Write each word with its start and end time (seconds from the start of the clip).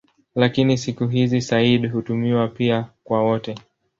Lakini 0.35 0.77
siku 0.77 1.07
hizi 1.07 1.41
"sayyid" 1.41 1.91
hutumiwa 1.91 2.47
pia 2.47 2.85
kwa 3.03 3.23
wote. 3.23 3.55